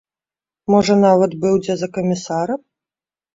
[0.75, 2.57] Можа, нават быў дзе за камісара?